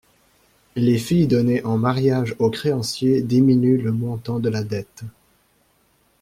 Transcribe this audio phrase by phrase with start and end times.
[0.75, 5.03] Les filles données en mariage au créancier diminuent le montant de la dette.